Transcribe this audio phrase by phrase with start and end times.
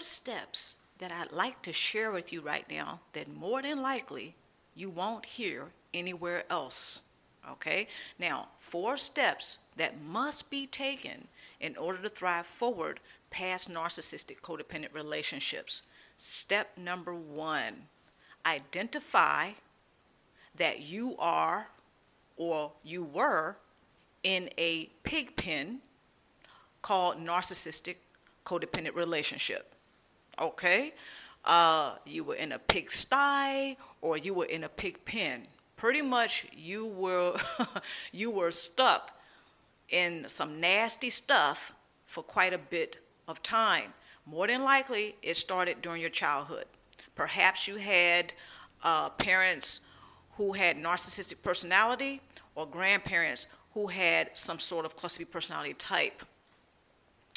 [0.00, 4.34] Steps that I'd like to share with you right now that more than likely
[4.74, 7.00] you won't hear anywhere else.
[7.50, 7.88] Okay?
[8.18, 11.28] Now, four steps that must be taken
[11.60, 15.82] in order to thrive forward past narcissistic codependent relationships.
[16.18, 17.74] Step number one
[18.44, 19.50] identify
[20.56, 21.68] that you are
[22.36, 23.56] or you were
[24.22, 25.80] in a pig pen
[26.82, 27.96] called narcissistic
[28.44, 29.75] codependent relationship
[30.40, 30.92] okay?
[31.44, 35.46] Uh, you were in a pigsty or you were in a pig pen.
[35.76, 37.38] Pretty much you were
[38.12, 39.10] you were stuck
[39.90, 41.58] in some nasty stuff
[42.06, 42.96] for quite a bit
[43.28, 43.92] of time.
[44.24, 46.66] More than likely, it started during your childhood.
[47.14, 48.32] Perhaps you had
[48.82, 49.80] uh, parents
[50.36, 52.20] who had narcissistic personality
[52.56, 56.22] or grandparents who had some sort of cluster B personality type.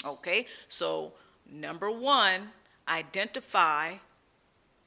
[0.05, 1.13] Okay, so
[1.51, 2.49] number one,
[2.89, 3.95] identify,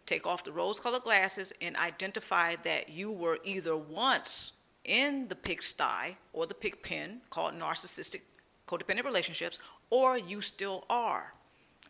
[0.06, 4.52] take off the rose colored glasses, and identify that you were either once
[4.84, 8.20] in the pigsty or the pig pen called narcissistic
[8.66, 9.58] codependent relationships,
[9.90, 11.32] or you still are.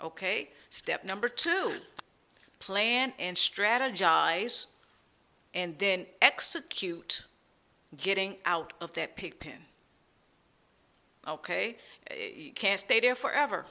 [0.01, 0.51] Okay?
[0.71, 1.73] Step number two
[2.59, 4.67] plan and strategize
[5.53, 7.21] and then execute
[7.97, 9.59] getting out of that pig pen.
[11.27, 11.77] Okay?
[12.11, 13.67] You can't stay there forever.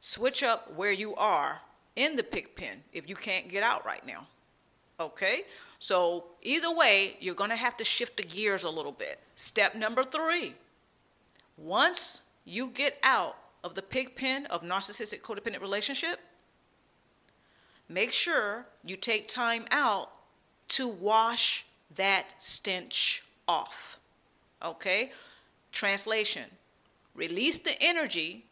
[0.00, 1.60] Switch up where you are
[1.96, 4.26] in the pig pen if you can't get out right now.
[5.00, 5.42] Okay?
[5.78, 9.18] So, either way, you're going to have to shift the gears a little bit.
[9.36, 10.54] Step number three
[11.58, 16.20] once you get out of the pig pen of narcissistic codependent relationship,
[17.88, 20.10] make sure you take time out
[20.68, 21.64] to wash
[21.96, 23.98] that stench off.
[24.62, 25.12] Okay?
[25.72, 26.44] Translation
[27.16, 28.44] Release the energy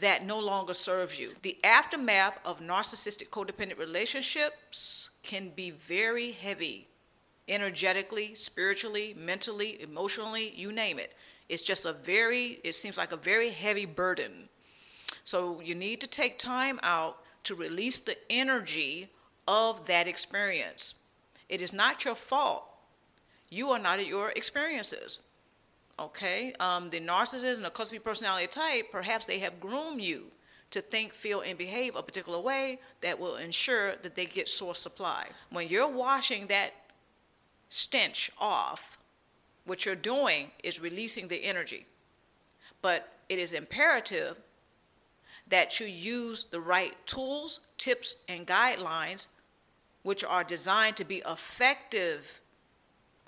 [0.00, 1.34] that no longer serve you.
[1.42, 6.88] The aftermath of narcissistic codependent relationships can be very heavy
[7.48, 11.14] energetically, spiritually, mentally, emotionally, you name it.
[11.48, 14.48] It's just a very, it seems like a very heavy burden.
[15.24, 19.08] So you need to take time out to release the energy
[19.46, 20.94] of that experience.
[21.48, 22.64] It is not your fault.
[23.48, 25.20] You are not your experiences.
[25.98, 30.26] Okay, um, the narcissist and the cluster B personality type, perhaps they have groomed you
[30.70, 34.78] to think, feel, and behave a particular way that will ensure that they get source
[34.78, 35.26] supply.
[35.50, 36.72] When you're washing that
[37.68, 38.80] stench off,
[39.64, 41.86] what you're doing is releasing the energy.
[42.80, 44.36] But it is imperative
[45.48, 49.26] that you use the right tools, tips, and guidelines
[50.02, 52.24] which are designed to be effective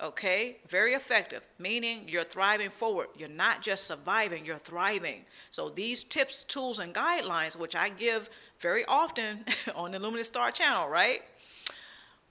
[0.01, 0.57] okay?
[0.69, 3.07] Very effective, meaning you're thriving forward.
[3.15, 5.25] You're not just surviving, you're thriving.
[5.49, 9.45] So these tips, tools, and guidelines, which I give very often
[9.75, 11.21] on the Luminous Star channel, right?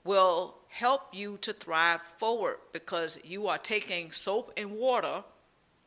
[0.03, 5.23] Will help you to thrive forward because you are taking soap and water,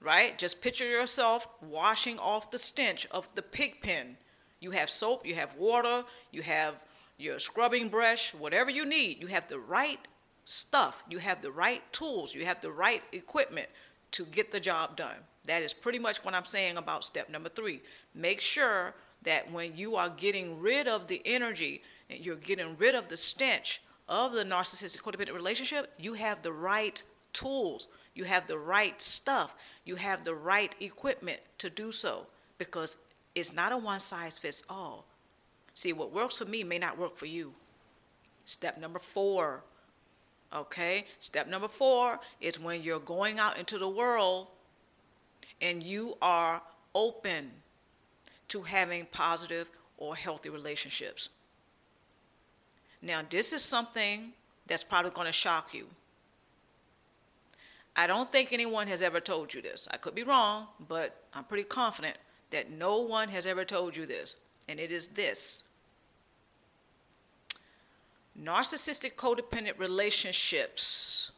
[0.00, 0.38] right?
[0.38, 4.16] Just picture yourself washing off the stench of the pig pen.
[4.60, 6.74] You have soap, you have water, you have
[7.16, 9.20] your scrubbing brush, whatever you need.
[9.20, 10.00] You have the right
[10.44, 13.68] stuff, you have the right tools, you have the right equipment
[14.12, 15.16] to get the job done.
[15.46, 17.82] That is pretty much what I'm saying about step number three.
[18.14, 18.94] Make sure
[19.24, 23.16] that when you are getting rid of the energy and you're getting rid of the
[23.16, 27.02] stench of the narcissistic codependent relationship, you have the right
[27.32, 29.54] tools, you have the right stuff,
[29.84, 32.26] you have the right equipment to do so
[32.58, 32.96] because
[33.34, 35.04] it's not a one size fits all.
[35.74, 37.52] See, what works for me may not work for you.
[38.44, 39.62] Step number four
[40.54, 41.04] Okay?
[41.20, 44.46] Step number four is when you're going out into the world
[45.60, 46.62] and you are
[46.94, 47.50] open
[48.48, 49.66] to having positive
[49.98, 51.28] or healthy relationships.
[53.02, 54.32] Now, this is something
[54.66, 55.86] that's probably going to shock you.
[57.96, 59.86] I don't think anyone has ever told you this.
[59.90, 62.16] I could be wrong, but I'm pretty confident
[62.50, 64.34] that no one has ever told you this.
[64.68, 65.63] And it is this
[68.40, 71.30] Narcissistic codependent relationships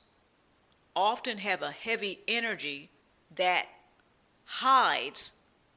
[0.95, 2.91] often have a heavy energy
[3.37, 3.67] that
[4.45, 5.33] hides,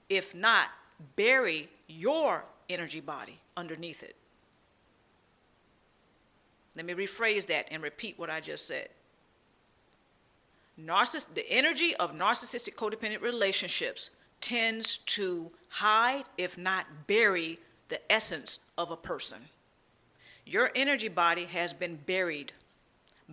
[0.07, 0.69] if not
[1.15, 4.15] bury, your energy body underneath it.
[6.75, 8.89] Let me rephrase that and repeat what I just said.
[10.79, 18.59] Narciss- the energy of narcissistic codependent relationships tends to hide, if not bury, the essence
[18.77, 19.49] of a person.
[20.49, 22.53] Your energy body has been buried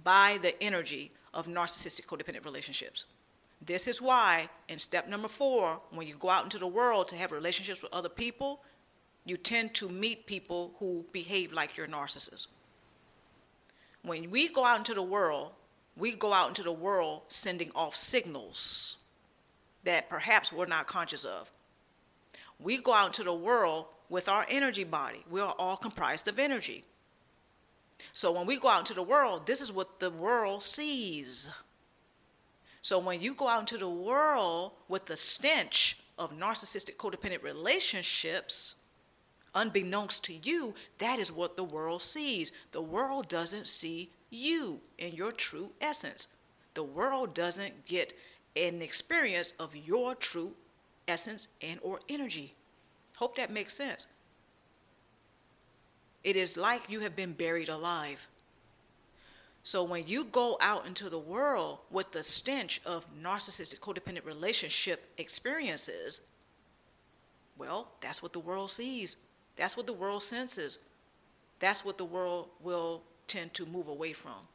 [0.05, 3.07] by the energy of narcissistic codependent relationships.
[3.65, 7.17] This is why, in step number four, when you go out into the world to
[7.17, 8.61] have relationships with other people,
[9.25, 12.49] you tend to meet people who behave like your narcissists.
[14.03, 15.53] When we go out into the world,
[15.97, 18.99] we go out into the world sending off signals
[19.85, 21.51] that perhaps we're not conscious of.
[22.61, 25.25] We go out into the world with our energy body.
[25.31, 26.85] We are all comprised of energy.
[28.19, 31.47] So when we go out into the world, this is what the world sees.
[32.81, 38.75] So when you go out into the world with the stench of narcissistic codependent relationships,
[39.55, 42.53] unbeknownst to you, that is what the world sees.
[42.73, 46.27] The world doesn't see you in your true essence.
[46.73, 48.15] The world doesn't get
[48.57, 50.55] an experience of your true
[51.07, 52.55] essence and or energy.
[53.17, 54.07] Hope that makes sense.
[56.27, 58.19] It is like you have been buried alive.
[59.63, 65.09] So when you go out into the world with the stench of narcissistic codependent relationship
[65.19, 66.21] experiences,
[67.57, 69.15] well, that's what the world sees.
[69.55, 70.81] That's what the world senses.
[71.61, 74.49] That's what the world will tend to move away from.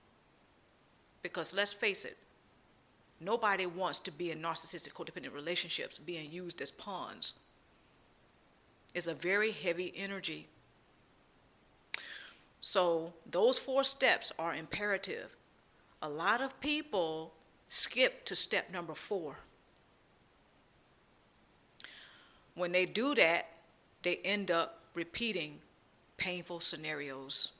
[1.22, 2.18] Because let's face it,
[3.22, 7.32] nobody wants to be in narcissistic codependent relationships being used as pawns.
[8.94, 10.50] It's a very heavy energy
[12.72, 15.30] so those four steps are imperative.
[16.02, 17.34] A lot of people
[17.68, 19.36] skip to step number four.
[22.56, 23.50] When they do that,
[24.04, 25.60] they end up repeating
[26.16, 27.52] painful scenarios.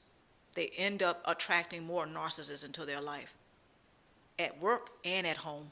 [0.54, 3.34] They end up attracting more narcissists into their life,
[4.38, 5.70] at work and at home.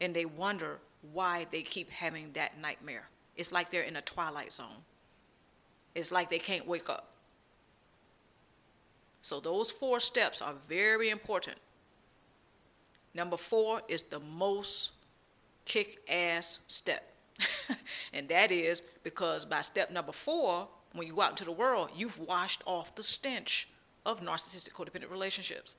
[0.00, 0.78] And they wonder
[1.12, 3.08] why they keep having that nightmare.
[3.36, 4.82] It's like they're in a twilight zone.
[5.94, 7.09] It's like they can't wake up.
[9.30, 11.56] So those four steps are very important.
[13.14, 14.90] Number four is the most
[15.66, 17.12] kick ass step.
[18.12, 21.90] and that is because by step number four, when you go out into the world,
[21.94, 23.68] you've washed off the stench
[24.04, 25.76] of narcissistic codependent relationships.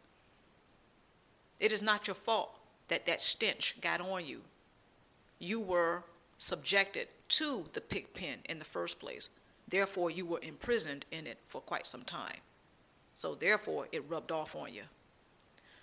[1.59, 4.39] It is not your fault that that stench got on you.
[5.39, 6.03] You were
[6.37, 9.27] subjected to the pig pen in the first place.
[9.67, 12.39] Therefore, you were imprisoned in it for quite some time.
[13.21, 14.81] So therefore, it rubbed off on you.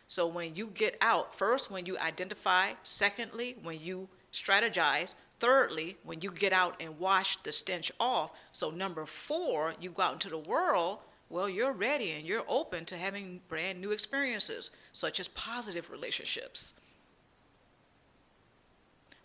[0.09, 6.21] So when you get out, first, when you identify, secondly, when you strategize, thirdly, when
[6.21, 8.33] you get out and wash the stench off.
[8.51, 10.99] So number four, you go out into the world,
[11.31, 16.73] well, you're ready and you're open to having brand new experiences, such as positive relationships.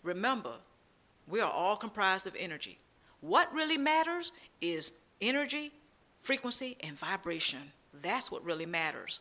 [0.04, 0.54] Remember,
[1.26, 2.78] we are all comprised of energy.
[3.22, 4.30] What really matters
[4.60, 5.72] is energy,
[6.22, 7.72] frequency, and vibration.
[8.02, 9.20] That's what really matters.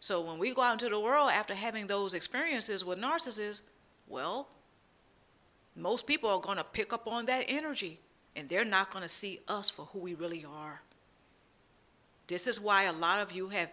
[0.00, 3.62] So when we go out into the world after having those experiences with narcissists,
[4.08, 4.48] well,
[5.74, 7.98] most people are going to pick up on that energy
[8.34, 10.80] and they're not going to see us for who we really are.
[12.28, 13.70] This is why a lot of you have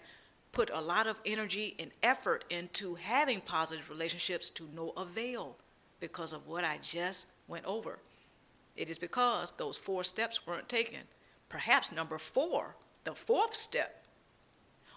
[0.52, 5.56] put a lot of energy and effort into having positive relationships to no avail
[6.00, 7.98] because of what I just went over.
[8.76, 11.02] It is because those four steps weren't taken.
[11.54, 14.04] Perhaps number four, the fourth step,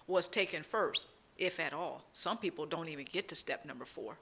[0.07, 1.05] was taken first,
[1.37, 2.03] if at all.
[2.13, 4.17] Some people don't even get to step number four.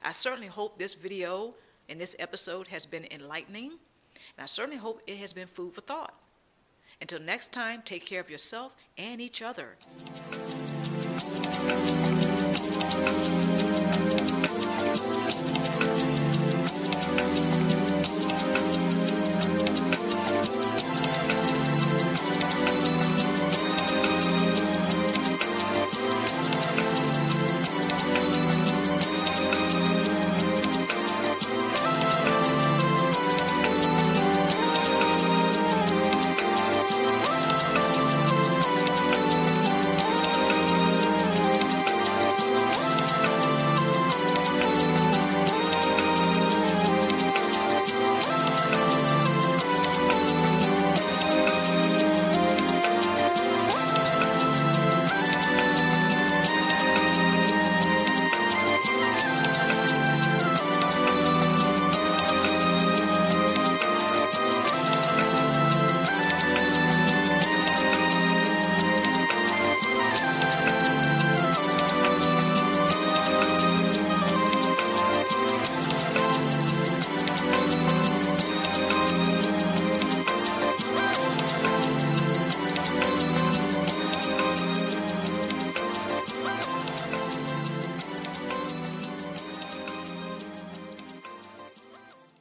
[0.00, 1.54] I certainly hope this video
[1.88, 5.80] and this episode has been enlightening, and I certainly hope it has been food for
[5.80, 6.14] thought.
[7.00, 9.74] Until next time, take care of yourself and each other.